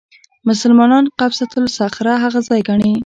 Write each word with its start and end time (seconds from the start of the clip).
مسلمانان 0.49 1.05
قبه 1.19 1.41
الصخره 1.65 2.13
هغه 2.23 2.39
ځای 2.47 2.61
ګڼي. 2.69 2.91